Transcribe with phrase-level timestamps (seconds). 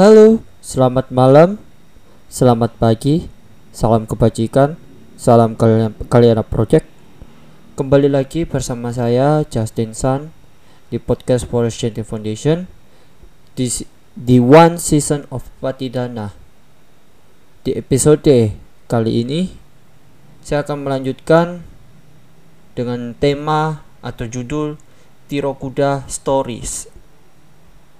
[0.00, 1.60] Halo, selamat malam,
[2.32, 3.28] selamat pagi,
[3.68, 4.80] salam kebajikan,
[5.20, 6.88] salam kalian kalian project.
[7.76, 10.32] Kembali lagi bersama saya Justin Sun
[10.88, 12.64] di podcast Forest Chanting Foundation
[13.52, 13.68] di
[14.16, 16.32] di One Season of Patidana.
[17.60, 18.56] Di episode
[18.88, 19.52] kali ini
[20.40, 21.60] saya akan melanjutkan
[22.72, 24.80] dengan tema atau judul
[25.28, 26.88] Tirokuda Stories.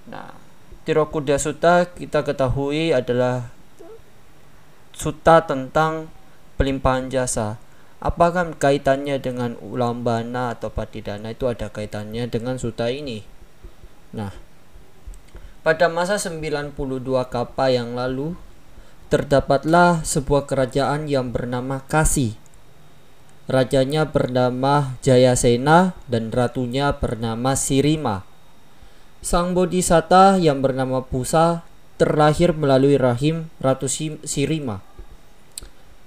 [0.09, 0.40] Nah,
[0.81, 3.53] Tirokuda Sutta kita ketahui adalah
[4.97, 6.09] sutta tentang
[6.57, 7.61] pelimpahan jasa.
[8.01, 13.21] Apakah kaitannya dengan ulambana atau patidana itu ada kaitannya dengan sutta ini?
[14.09, 14.33] Nah,
[15.61, 16.73] pada masa 92
[17.29, 18.33] kapa yang lalu
[19.13, 22.41] terdapatlah sebuah kerajaan yang bernama Kasi.
[23.45, 28.30] Rajanya bernama Jayasena dan ratunya bernama Sirima.
[29.21, 31.61] Sang bodhisatta yang bernama Pusa
[32.01, 33.85] terlahir melalui rahim Ratu
[34.25, 34.81] Sirima.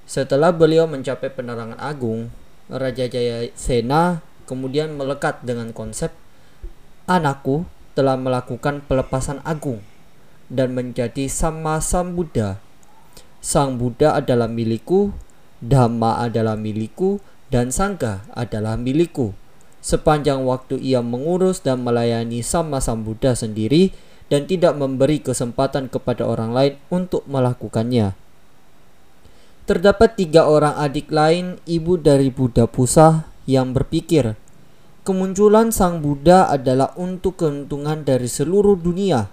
[0.02, 2.34] Setelah beliau mencapai penerangan agung,
[2.66, 4.18] Raja Jayasena
[4.50, 6.10] kemudian melekat dengan konsep
[7.06, 9.78] anakku telah melakukan pelepasan agung
[10.50, 12.58] dan menjadi sama Sang Buddha.
[13.38, 15.14] Sang Buddha adalah milikku,
[15.62, 19.38] Dhamma adalah milikku, dan Sangha adalah milikku
[19.84, 23.92] sepanjang waktu ia mengurus dan melayani sama Sang Buddha sendiri
[24.32, 28.16] dan tidak memberi kesempatan kepada orang lain untuk melakukannya.
[29.68, 34.36] Terdapat tiga orang adik lain ibu dari Buddha Pusa yang berpikir,
[35.04, 39.28] kemunculan Sang Buddha adalah untuk keuntungan dari seluruh dunia,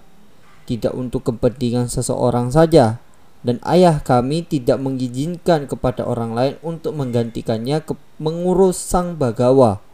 [0.68, 3.00] tidak untuk kepentingan seseorang saja,
[3.40, 9.91] dan ayah kami tidak mengizinkan kepada orang lain untuk menggantikannya ke mengurus Sang Bagawa.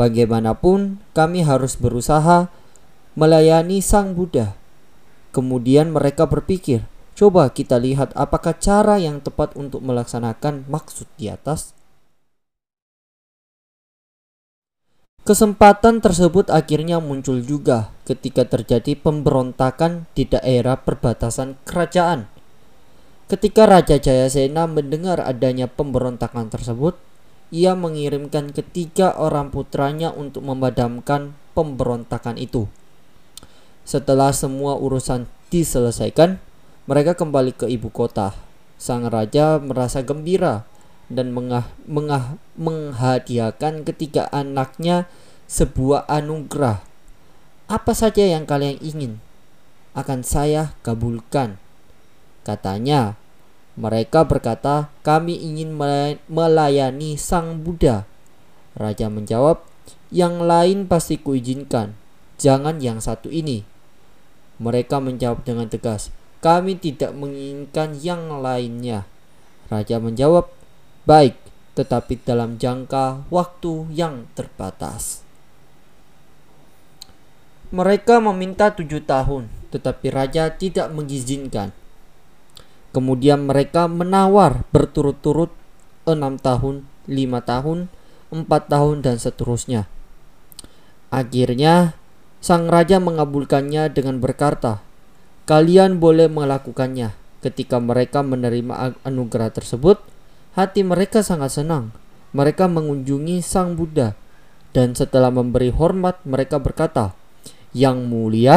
[0.00, 2.48] Bagaimanapun, kami harus berusaha
[3.12, 4.56] melayani Sang Buddha.
[5.28, 11.76] Kemudian mereka berpikir, coba kita lihat apakah cara yang tepat untuk melaksanakan maksud di atas.
[15.20, 22.24] Kesempatan tersebut akhirnya muncul juga ketika terjadi pemberontakan di daerah perbatasan kerajaan.
[23.28, 26.96] Ketika Raja Jayasena mendengar adanya pemberontakan tersebut,
[27.50, 32.70] ia mengirimkan ketiga orang putranya untuk memadamkan pemberontakan itu.
[33.82, 36.38] Setelah semua urusan diselesaikan,
[36.86, 38.34] mereka kembali ke ibu kota.
[38.78, 40.64] Sang raja merasa gembira
[41.10, 45.10] dan mengah, mengah, menghadiahkan ketiga anaknya
[45.50, 46.86] sebuah anugerah.
[47.66, 49.18] Apa saja yang kalian ingin
[49.98, 51.58] akan saya kabulkan.
[52.46, 53.18] Katanya,
[53.78, 55.74] mereka berkata, "Kami ingin
[56.26, 58.06] melayani Sang Buddha."
[58.74, 59.62] Raja menjawab,
[60.10, 61.94] "Yang lain pasti kuizinkan,
[62.38, 63.62] jangan yang satu ini."
[64.58, 66.10] Mereka menjawab dengan tegas,
[66.42, 69.06] "Kami tidak menginginkan yang lainnya."
[69.70, 70.50] Raja menjawab,
[71.06, 71.38] "Baik,
[71.78, 75.22] tetapi dalam jangka waktu yang terbatas."
[77.70, 81.70] Mereka meminta tujuh tahun, tetapi raja tidak mengizinkan.
[82.90, 85.54] Kemudian mereka menawar berturut-turut
[86.02, 87.78] 6 tahun, 5 tahun,
[88.34, 89.86] 4 tahun dan seterusnya.
[91.10, 91.94] Akhirnya
[92.42, 94.82] sang raja mengabulkannya dengan berkata,
[95.46, 99.96] "Kalian boleh melakukannya." Ketika mereka menerima anugerah tersebut,
[100.52, 101.94] hati mereka sangat senang.
[102.36, 104.12] Mereka mengunjungi Sang Buddha
[104.76, 107.16] dan setelah memberi hormat mereka berkata,
[107.72, 108.56] "Yang mulia,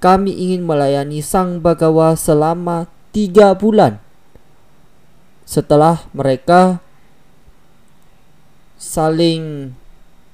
[0.00, 3.96] kami ingin melayani Sang Bagawa selama tiga bulan
[5.48, 6.84] setelah mereka
[8.76, 9.72] saling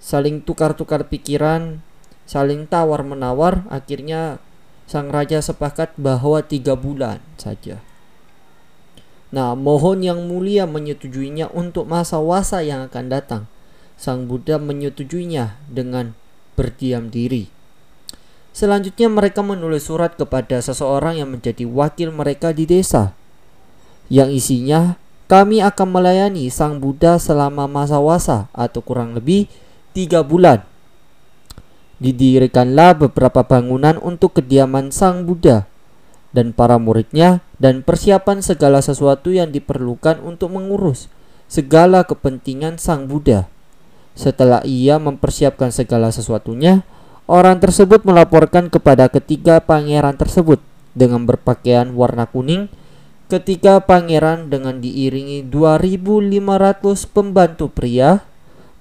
[0.02, 1.78] saling tukar-tukar pikiran,
[2.26, 4.42] saling tawar menawar, akhirnya
[4.90, 7.78] sang raja sepakat bahwa tiga bulan saja.
[9.30, 13.42] Nah, mohon yang mulia menyetujuinya untuk masa wasa yang akan datang.
[13.94, 16.18] Sang Buddha menyetujuinya dengan
[16.58, 17.61] berdiam diri.
[18.52, 23.16] Selanjutnya mereka menulis surat kepada seseorang yang menjadi wakil mereka di desa.
[24.12, 29.48] Yang isinya, kami akan melayani Sang Buddha selama masa wasa atau kurang lebih
[29.96, 30.60] tiga bulan.
[31.96, 35.64] Didirikanlah beberapa bangunan untuk kediaman Sang Buddha
[36.36, 41.08] dan para muridnya dan persiapan segala sesuatu yang diperlukan untuk mengurus
[41.48, 43.48] segala kepentingan Sang Buddha.
[44.12, 46.84] Setelah ia mempersiapkan segala sesuatunya,
[47.32, 50.60] Orang tersebut melaporkan kepada ketiga pangeran tersebut
[50.92, 52.68] dengan berpakaian warna kuning.
[53.32, 56.28] Ketiga pangeran dengan diiringi 2500
[57.08, 58.20] pembantu pria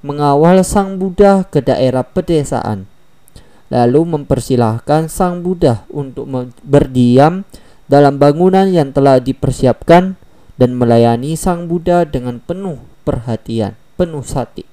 [0.03, 2.91] mengawal sang Buddha ke daerah pedesaan.
[3.71, 6.27] lalu mempersilahkan sang Buddha untuk
[6.59, 7.47] berdiam
[7.87, 10.19] dalam bangunan yang telah dipersiapkan
[10.59, 14.67] dan melayani sang Buddha dengan penuh perhatian, penuh sati.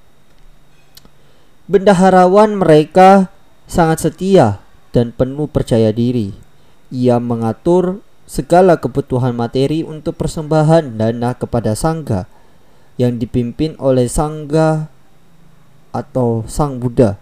[1.70, 3.37] Bendaharawan mereka
[3.68, 6.32] sangat setia dan penuh percaya diri.
[6.88, 12.24] Ia mengatur segala kebutuhan materi untuk persembahan dana kepada sangga
[12.98, 14.88] yang dipimpin oleh sangga
[15.92, 17.20] atau sang Buddha.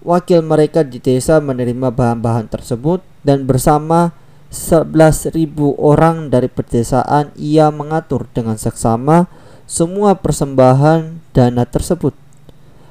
[0.00, 4.16] Wakil mereka di desa menerima bahan-bahan tersebut dan bersama
[4.48, 5.36] 11.000
[5.76, 9.28] orang dari pedesaan ia mengatur dengan seksama
[9.68, 12.16] semua persembahan dana tersebut.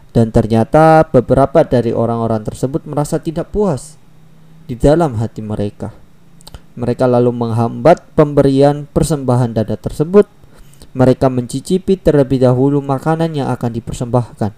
[0.09, 3.99] Dan ternyata beberapa dari orang-orang tersebut merasa tidak puas
[4.65, 5.93] di dalam hati mereka.
[6.79, 10.25] Mereka lalu menghambat pemberian persembahan dana tersebut.
[10.97, 14.51] Mereka mencicipi terlebih dahulu makanan yang akan dipersembahkan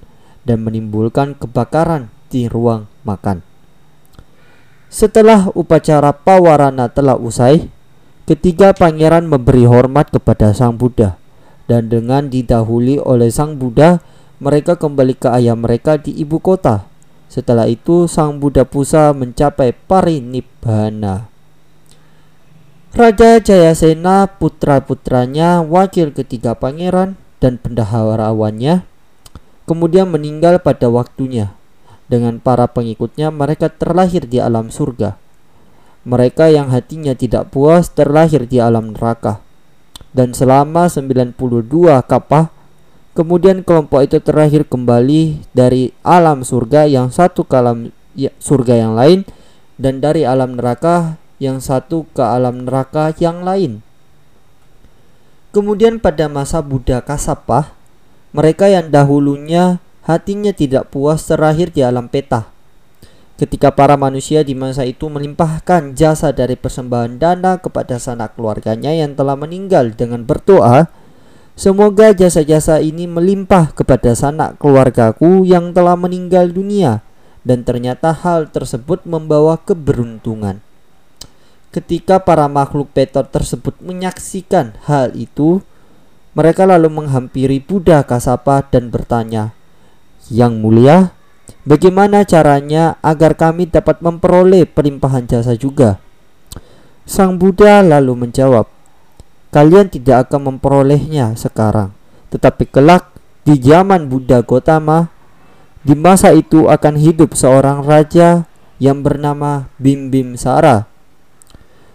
[0.47, 3.43] dan menimbulkan kebakaran di ruang makan.
[4.91, 7.67] Setelah upacara pawarana telah usai,
[8.27, 11.15] ketiga pangeran memberi hormat kepada Sang Buddha
[11.71, 14.03] dan dengan didahului oleh Sang Buddha
[14.41, 16.89] mereka kembali ke ayah mereka di ibu kota.
[17.29, 21.29] Setelah itu, sang Buddha Pusa mencapai parinibbana.
[22.91, 28.91] Raja Jayasena, putra-putranya, wakil ketiga pangeran, dan pendaharawannya
[29.71, 31.55] kemudian meninggal pada waktunya.
[32.11, 35.15] Dengan para pengikutnya, mereka terlahir di alam surga.
[36.03, 39.39] Mereka yang hatinya tidak puas terlahir di alam neraka.
[40.11, 41.39] Dan selama 92
[42.03, 42.51] kapah
[43.11, 48.95] Kemudian kelompok itu terakhir kembali dari alam surga yang satu ke alam ya, surga yang
[48.95, 49.27] lain
[49.75, 53.83] dan dari alam neraka yang satu ke alam neraka yang lain.
[55.51, 57.75] Kemudian pada masa Buddha Kasapa,
[58.31, 62.47] mereka yang dahulunya hatinya tidak puas terakhir di alam peta.
[63.35, 69.17] Ketika para manusia di masa itu melimpahkan jasa dari persembahan dana kepada sanak keluarganya yang
[69.17, 70.87] telah meninggal dengan berdoa,
[71.61, 77.05] Semoga jasa-jasa ini melimpah kepada sanak keluargaku yang telah meninggal dunia
[77.45, 80.57] dan ternyata hal tersebut membawa keberuntungan.
[81.69, 85.61] Ketika para makhluk petor tersebut menyaksikan hal itu,
[86.33, 89.53] mereka lalu menghampiri Buddha Kasapa dan bertanya,
[90.33, 90.97] "Yang mulia,
[91.61, 96.01] bagaimana caranya agar kami dapat memperoleh pelimpahan jasa juga?"
[97.05, 98.80] Sang Buddha lalu menjawab,
[99.51, 101.91] kalian tidak akan memperolehnya sekarang.
[102.31, 103.11] Tetapi kelak
[103.43, 105.11] di zaman Buddha Gotama,
[105.83, 108.47] di masa itu akan hidup seorang raja
[108.79, 110.87] yang bernama Bim Bim Sara.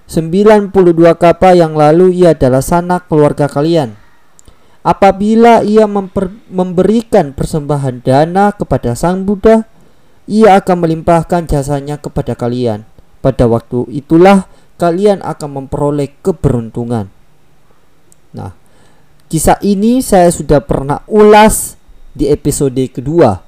[0.06, 0.70] 92
[1.18, 3.98] kapa yang lalu ia adalah sanak keluarga kalian.
[4.86, 5.90] Apabila ia
[6.46, 9.66] memberikan persembahan dana kepada Sang Buddha,
[10.30, 12.86] ia akan melimpahkan jasanya kepada kalian.
[13.18, 14.46] Pada waktu itulah
[14.78, 17.15] kalian akan memperoleh keberuntungan.
[18.36, 18.52] Nah,
[19.32, 21.80] kisah ini saya sudah pernah ulas
[22.12, 23.40] di episode kedua.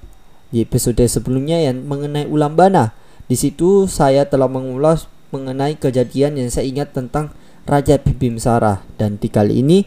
[0.49, 2.97] Di episode sebelumnya yang mengenai Ulambana.
[3.29, 7.29] Di situ saya telah mengulas mengenai kejadian yang saya ingat tentang
[7.69, 9.85] Raja Bibimsara dan di kali ini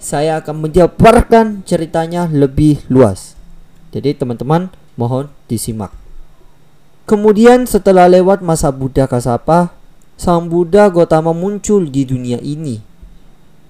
[0.00, 3.36] saya akan menjabarkan ceritanya lebih luas.
[3.92, 5.92] Jadi teman-teman mohon disimak.
[7.04, 9.76] Kemudian setelah lewat masa Buddha Kasapa,
[10.16, 12.89] Sang Buddha Gotama muncul di dunia ini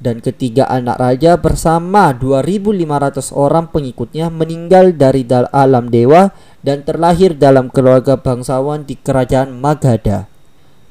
[0.00, 6.32] dan ketiga anak raja bersama 2500 orang pengikutnya meninggal dari alam dewa
[6.64, 10.26] dan terlahir dalam keluarga bangsawan di kerajaan Magadha.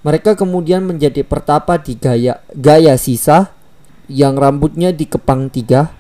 [0.06, 3.52] Mereka kemudian menjadi pertapa di Gaya, Gaya Sisa
[4.08, 5.92] yang rambutnya dikepang tiga.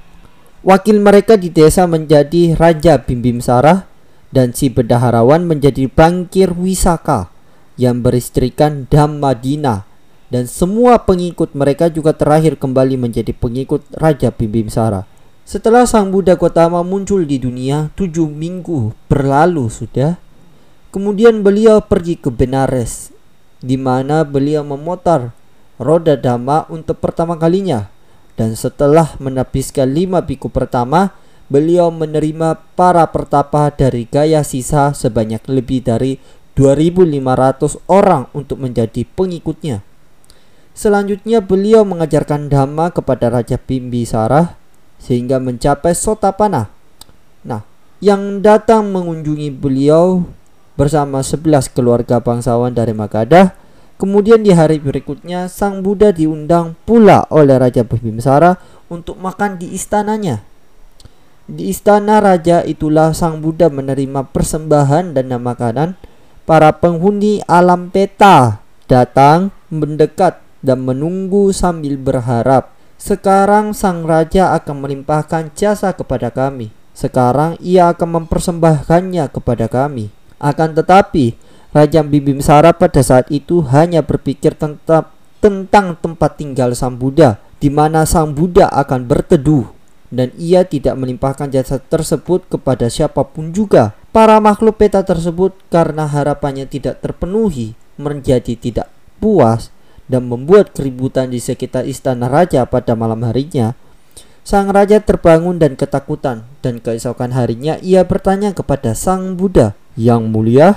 [0.61, 3.89] Wakil mereka di desa menjadi Raja Bimbimsara
[4.29, 7.33] dan si bedaharawan menjadi Bangkir Wisaka
[7.79, 9.88] yang beristrikan Dhammadina
[10.29, 15.09] dan semua pengikut mereka juga terakhir kembali menjadi pengikut Raja Bimbimbisara.
[15.49, 20.21] Setelah Sang Buddha Gotama muncul di dunia, tujuh minggu berlalu sudah.
[20.93, 23.09] Kemudian beliau pergi ke Benares,
[23.57, 25.33] di mana beliau memotar
[25.81, 27.89] roda dhamma untuk pertama kalinya.
[28.37, 31.17] Dan setelah menapiskan lima biku pertama,
[31.49, 36.21] beliau menerima para pertapa dari Gaya Sisa sebanyak lebih dari
[36.53, 39.88] 2500 orang untuk menjadi pengikutnya.
[40.73, 44.55] Selanjutnya beliau mengajarkan dhamma kepada Raja Bimbisara
[44.99, 46.71] sehingga mencapai Sotapana.
[47.43, 47.63] Nah,
[47.99, 50.23] yang datang mengunjungi beliau
[50.79, 53.51] bersama 11 keluarga bangsawan dari Magadha.
[53.99, 58.55] Kemudian di hari berikutnya Sang Buddha diundang pula oleh Raja Bimbisara
[58.87, 60.39] untuk makan di istananya.
[61.49, 65.97] Di istana raja itulah Sang Buddha menerima persembahan dan makanan
[66.47, 72.75] para penghuni alam peta datang mendekat dan menunggu sambil berharap.
[72.99, 76.75] Sekarang sang raja akan melimpahkan jasa kepada kami.
[76.91, 80.11] Sekarang ia akan mempersembahkannya kepada kami.
[80.35, 81.39] Akan tetapi,
[81.71, 85.07] Raja Bibimsara pada saat itu hanya berpikir tentang,
[85.39, 89.71] tentang tempat tinggal sang Buddha, di mana sang Buddha akan berteduh.
[90.11, 93.95] Dan ia tidak melimpahkan jasa tersebut kepada siapa pun juga.
[94.09, 98.89] Para makhluk peta tersebut karena harapannya tidak terpenuhi, menjadi tidak
[99.21, 99.69] puas
[100.09, 103.77] dan membuat keributan di sekitar istana raja pada malam harinya,
[104.41, 110.67] sang raja terbangun dan ketakutan dan keesokan harinya ia bertanya kepada sang Buddha, "Yang mulia,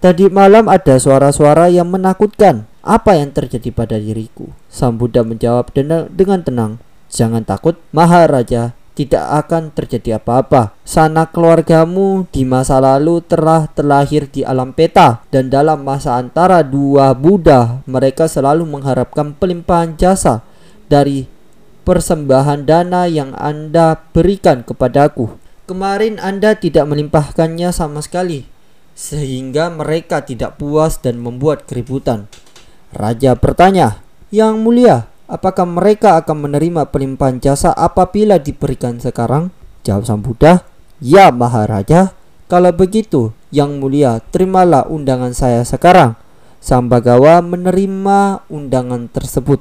[0.00, 2.64] tadi malam ada suara-suara yang menakutkan.
[2.80, 5.68] Apa yang terjadi pada diriku?" Sang Buddha menjawab
[6.08, 6.80] dengan tenang,
[7.12, 10.74] "Jangan takut, Maharaja tidak akan terjadi apa-apa.
[10.82, 17.14] Sanak keluargamu di masa lalu telah terlahir di alam peta dan dalam masa antara dua
[17.14, 20.42] Buddha mereka selalu mengharapkan pelimpahan jasa
[20.90, 21.30] dari
[21.86, 25.38] persembahan dana yang Anda berikan kepadaku.
[25.70, 28.50] Kemarin Anda tidak melimpahkannya sama sekali
[28.98, 32.26] sehingga mereka tidak puas dan membuat keributan.
[32.90, 34.02] Raja bertanya,
[34.34, 34.96] "Yang mulia,
[35.28, 39.52] Apakah mereka akan menerima pelimpahan jasa apabila diberikan sekarang?
[39.84, 40.64] Jawab Sang Buddha,
[41.04, 42.16] Ya Maharaja,
[42.48, 46.16] kalau begitu, Yang Mulia, terimalah undangan saya sekarang.
[46.64, 49.60] Sang Bagawa menerima undangan tersebut.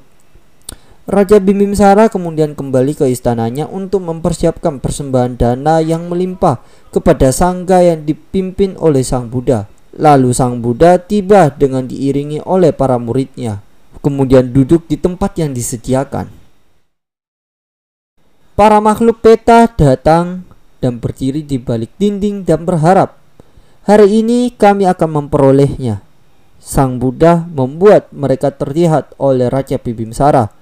[1.03, 6.63] Raja Bimimsara kemudian kembali ke istananya untuk mempersiapkan persembahan dana yang melimpah
[6.95, 9.67] kepada sangga yang dipimpin oleh Sang Buddha.
[9.99, 13.66] Lalu Sang Buddha tiba dengan diiringi oleh para muridnya
[14.07, 16.31] kemudian duduk di tempat yang disediakan.
[18.55, 20.47] Para makhluk peta datang
[20.79, 23.19] dan berdiri di balik dinding dan berharap,
[23.83, 25.99] hari ini kami akan memperolehnya.
[26.57, 30.55] Sang Buddha membuat mereka terlihat oleh Raja Bibimsara.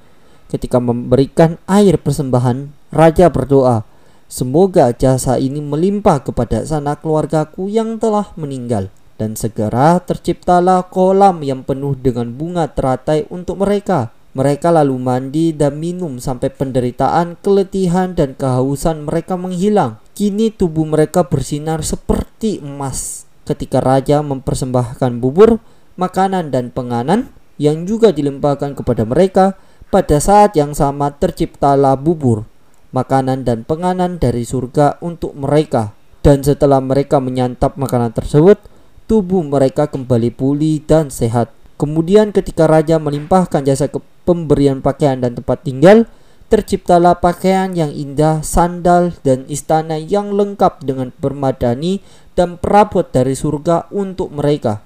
[0.49, 3.85] Ketika memberikan air persembahan, Raja berdoa,
[4.25, 11.63] Semoga jasa ini melimpah kepada sanak keluargaku yang telah meninggal dan segera terciptalah kolam yang
[11.63, 14.12] penuh dengan bunga teratai untuk mereka.
[14.36, 20.03] Mereka lalu mandi dan minum sampai penderitaan, keletihan, dan kehausan mereka menghilang.
[20.12, 23.24] Kini tubuh mereka bersinar seperti emas.
[23.48, 25.63] Ketika raja mempersembahkan bubur,
[25.95, 29.55] makanan, dan penganan yang juga dilimpahkan kepada mereka,
[29.88, 32.43] pada saat yang sama terciptalah bubur,
[32.91, 35.95] makanan, dan penganan dari surga untuk mereka.
[36.19, 38.60] Dan setelah mereka menyantap makanan tersebut,
[39.05, 41.53] tubuh mereka kembali pulih dan sehat.
[41.75, 46.07] Kemudian ketika raja melimpahkan jasa ke pemberian pakaian dan tempat tinggal,
[46.47, 52.00] terciptalah pakaian yang indah, sandal dan istana yang lengkap dengan permadani
[52.33, 54.81] dan perabot dari surga untuk mereka.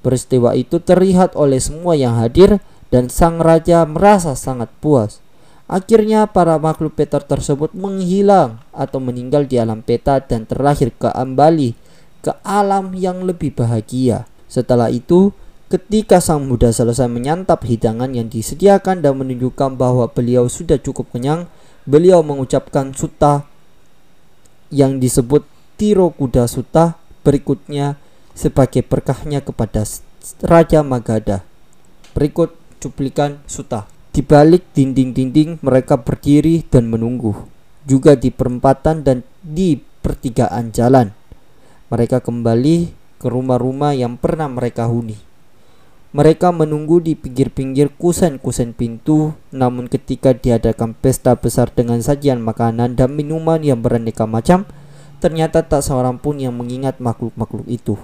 [0.00, 5.20] Peristiwa itu terlihat oleh semua yang hadir dan sang raja merasa sangat puas.
[5.70, 11.78] Akhirnya para makhluk Peter tersebut menghilang atau meninggal di alam peta dan terlahir ke Ambali
[12.20, 14.28] ke alam yang lebih bahagia.
[14.50, 15.32] Setelah itu,
[15.72, 21.48] ketika sang muda selesai menyantap hidangan yang disediakan dan menunjukkan bahwa beliau sudah cukup kenyang,
[21.88, 23.48] beliau mengucapkan suta
[24.70, 25.42] yang disebut
[25.80, 27.96] Tiro Kuda Suta berikutnya
[28.36, 29.84] sebagai berkahnya kepada
[30.44, 31.44] Raja Magadha.
[32.12, 33.86] Berikut cuplikan suta.
[34.10, 37.46] Di balik dinding-dinding mereka berdiri dan menunggu.
[37.86, 41.19] Juga di perempatan dan di pertigaan jalan.
[41.90, 45.18] Mereka kembali ke rumah-rumah yang pernah mereka huni.
[46.14, 53.10] Mereka menunggu di pinggir-pinggir kusen-kusen pintu, namun ketika diadakan pesta besar dengan sajian makanan dan
[53.10, 54.70] minuman yang beraneka macam,
[55.18, 57.98] ternyata tak seorang pun yang mengingat makhluk-makhluk itu.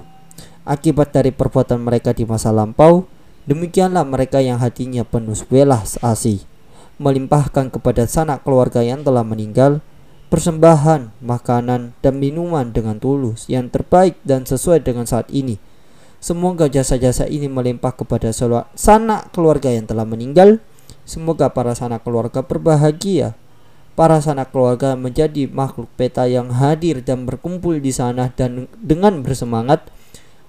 [0.66, 3.06] Akibat dari perbuatan mereka di masa lampau,
[3.46, 6.42] demikianlah mereka yang hatinya penuh welas asih,
[6.98, 9.78] melimpahkan kepada sanak keluarga yang telah meninggal
[10.26, 15.58] persembahan, makanan, dan minuman dengan tulus yang terbaik dan sesuai dengan saat ini.
[16.18, 18.34] Semoga jasa-jasa ini melimpah kepada
[18.74, 20.58] sanak keluarga yang telah meninggal.
[21.06, 23.38] Semoga para sanak keluarga berbahagia.
[23.94, 29.88] Para sanak keluarga menjadi makhluk peta yang hadir dan berkumpul di sana dan dengan bersemangat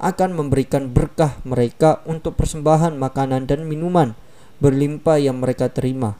[0.04, 4.18] akan memberikan berkah mereka untuk persembahan makanan dan minuman
[4.58, 6.18] berlimpah yang mereka terima.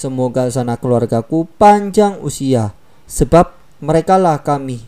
[0.00, 2.72] Semoga sana keluargaku panjang usia,
[3.04, 3.52] sebab
[3.84, 4.80] merekalah kami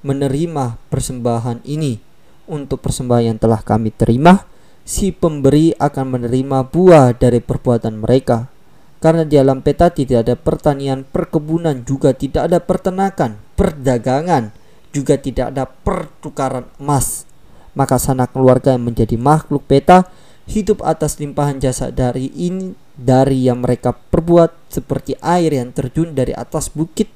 [0.00, 2.00] menerima persembahan ini.
[2.48, 4.48] Untuk persembahan yang telah kami terima,
[4.80, 8.48] si pemberi akan menerima buah dari perbuatan mereka.
[8.96, 14.56] Karena di alam peta tidak ada pertanian, perkebunan, juga tidak ada pertenakan, perdagangan,
[14.88, 17.28] juga tidak ada pertukaran emas.
[17.70, 20.10] maka sanak keluarga yang menjadi makhluk beta
[20.50, 26.36] hidup atas limpahan jasa dari ini dari yang mereka perbuat seperti air yang terjun dari
[26.36, 27.08] atas bukit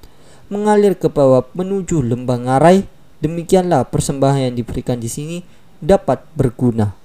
[0.48, 2.88] mengalir ke bawah menuju lembah ngarai
[3.20, 5.36] demikianlah persembahan yang diberikan di sini
[5.84, 6.96] dapat berguna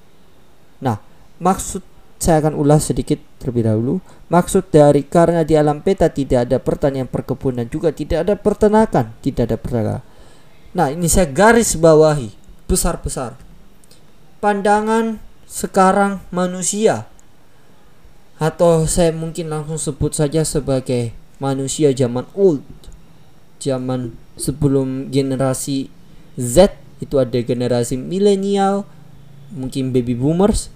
[0.80, 1.04] nah
[1.44, 1.84] maksud
[2.20, 4.04] saya akan ulas sedikit terlebih dahulu.
[4.28, 9.44] Maksud dari karena di alam peta tidak ada pertanian perkebunan juga tidak ada peternakan, tidak
[9.50, 10.04] ada perdagangan.
[10.76, 12.36] Nah, ini saya garis bawahi
[12.70, 13.40] besar-besar.
[14.44, 15.18] Pandangan
[15.50, 17.10] sekarang manusia
[18.40, 21.12] atau saya mungkin langsung sebut saja sebagai
[21.44, 22.64] manusia zaman old.
[23.60, 25.92] Zaman sebelum generasi
[26.40, 26.72] Z
[27.04, 28.88] itu ada generasi milenial,
[29.52, 30.72] mungkin baby boomers,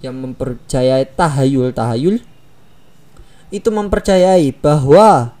[0.00, 2.24] yang mempercayai tahayul-tahayul
[3.50, 5.36] itu mempercayai bahwa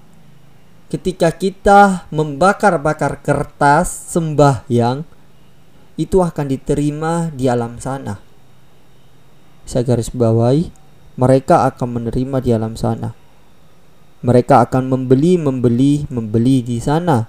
[0.92, 5.06] ketika kita membakar-bakar kertas sembahyang
[5.96, 8.18] itu akan diterima di alam sana.
[9.64, 10.74] Saya garis bawahi,
[11.20, 13.12] mereka akan menerima di alam sana.
[14.24, 17.28] Mereka akan membeli, membeli, membeli di sana.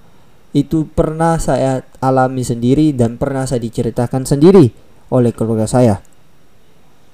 [0.55, 4.71] Itu pernah saya alami sendiri dan pernah saya diceritakan sendiri
[5.11, 5.99] oleh keluarga saya.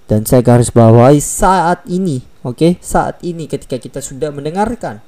[0.05, 2.72] Dan saya garis bawahi saat ini, oke, okay?
[2.79, 5.03] saat ini ketika kita sudah mendengarkan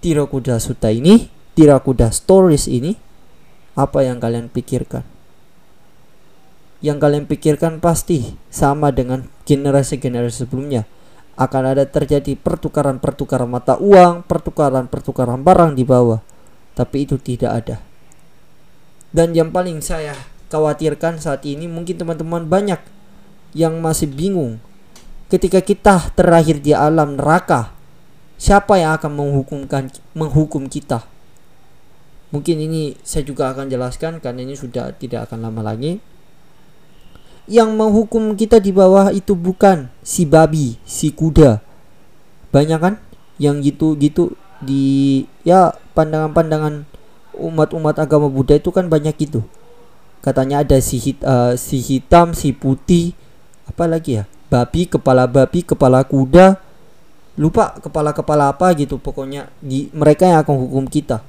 [0.00, 2.96] Tirakuda Sutta ini, Tirakuda Stories ini,
[3.76, 5.04] apa yang kalian pikirkan?
[6.80, 10.88] Yang kalian pikirkan pasti sama dengan generasi-generasi sebelumnya.
[11.40, 16.20] Akan ada terjadi pertukaran-pertukaran mata uang, pertukaran-pertukaran barang di bawah.
[16.76, 17.76] Tapi itu tidak ada.
[19.10, 20.12] Dan yang paling saya
[20.52, 22.82] khawatirkan saat ini mungkin teman-teman banyak
[23.54, 24.58] yang masih bingung
[25.30, 27.70] ketika kita terakhir di alam neraka
[28.34, 31.06] siapa yang akan menghukumkan menghukum kita
[32.34, 36.02] mungkin ini saya juga akan jelaskan karena ini sudah tidak akan lama lagi
[37.50, 41.58] yang menghukum kita di bawah itu bukan si babi si kuda.
[42.54, 42.94] Banyak kan?
[43.42, 46.86] Yang gitu-gitu di ya pandangan-pandangan
[47.34, 49.42] umat-umat agama Buddha itu kan banyak itu
[50.20, 53.16] katanya ada si, hit, uh, si hitam si putih
[53.66, 54.24] apa lagi ya?
[54.50, 56.58] Babi kepala babi kepala kuda.
[57.40, 61.24] Lupa kepala-kepala apa gitu pokoknya di mereka yang akan hukum kita.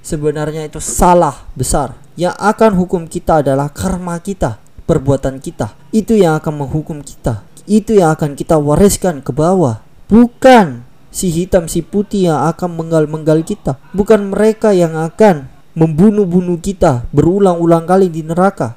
[0.00, 1.98] Sebenarnya itu salah besar.
[2.16, 4.56] Yang akan hukum kita adalah karma kita
[4.90, 5.78] perbuatan kita.
[5.94, 7.46] Itu yang akan menghukum kita.
[7.70, 9.86] Itu yang akan kita wariskan ke bawah.
[10.10, 10.82] Bukan
[11.14, 13.78] si hitam si putih yang akan menggal-menggal kita.
[13.94, 15.46] Bukan mereka yang akan
[15.78, 18.74] membunuh-bunuh kita berulang-ulang kali di neraka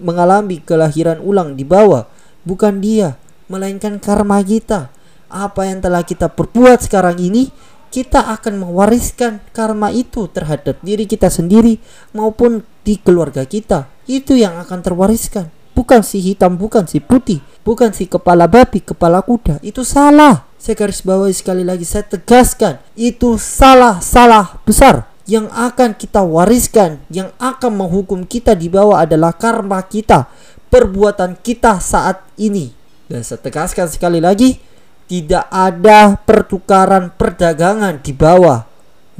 [0.00, 2.08] mengalami kelahiran ulang di bawah.
[2.48, 3.20] Bukan dia,
[3.52, 4.88] melainkan karma kita.
[5.28, 7.52] Apa yang telah kita perbuat sekarang ini,
[7.92, 11.78] kita akan mewariskan karma itu terhadap diri kita sendiri
[12.16, 13.93] maupun di keluarga kita.
[14.04, 15.48] Itu yang akan terwariskan.
[15.74, 19.58] Bukan si hitam, bukan si putih, bukan si kepala babi, kepala kuda.
[19.60, 20.46] Itu salah.
[20.54, 22.78] Saya garis bawahi sekali lagi, saya tegaskan.
[22.94, 29.32] Itu salah, salah besar yang akan kita wariskan, yang akan menghukum kita di bawah adalah
[29.32, 30.28] karma kita
[30.68, 32.74] perbuatan kita saat ini.
[33.08, 34.60] Dan saya tegaskan sekali lagi,
[35.08, 38.64] tidak ada pertukaran perdagangan di bawah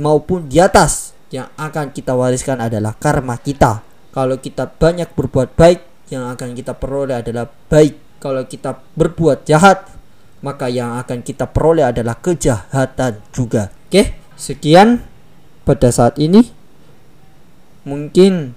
[0.01, 1.13] maupun di atas.
[1.33, 3.83] Yang akan kita wariskan adalah karma kita.
[4.15, 5.83] Kalau kita banyak berbuat baik,
[6.15, 8.23] yang akan kita peroleh adalah baik.
[8.23, 9.91] Kalau kita berbuat jahat,
[10.45, 13.75] maka yang akan kita peroleh adalah kejahatan juga.
[13.91, 15.03] Oke, sekian
[15.67, 16.47] pada saat ini.
[17.85, 18.55] Mungkin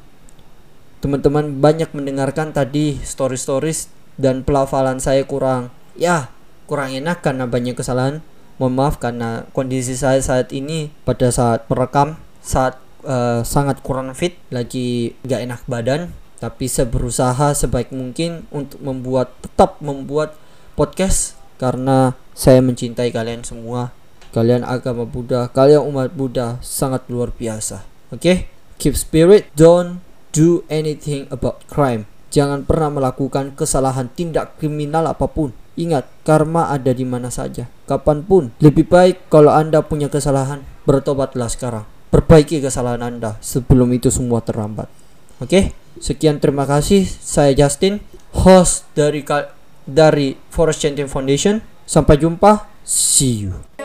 [1.02, 6.34] teman-teman banyak mendengarkan tadi story-stories dan pelafalan saya kurang ya
[6.66, 8.26] kurang enak karena banyak kesalahan
[8.58, 14.36] mohon maaf karena kondisi saya saat ini pada saat merekam saat uh, sangat kurang fit
[14.52, 20.38] lagi gak enak badan tapi saya berusaha sebaik mungkin untuk membuat tetap membuat
[20.78, 23.96] podcast karena saya mencintai kalian semua
[24.36, 27.82] kalian agama Buddha kalian umat Buddha sangat luar biasa
[28.14, 28.38] oke okay?
[28.78, 30.06] keep spirit don't
[30.38, 32.06] do anything about crime.
[32.30, 35.50] Jangan pernah melakukan kesalahan tindak kriminal apa pun.
[35.74, 38.54] Ingat, karma ada di mana saja, kapan pun.
[38.62, 41.86] Lebih baik kalau Anda punya kesalahan, bertobatlah sekarang.
[42.08, 44.88] Perbaiki kesalahan Anda sebelum itu semua terlambat.
[45.44, 47.04] Oke, sekian terima kasih.
[47.04, 48.00] Saya Justin,
[48.32, 49.22] host dari
[49.84, 51.60] dari Forest Chanting Foundation.
[51.88, 52.68] Sampai jumpa.
[52.88, 53.77] See you.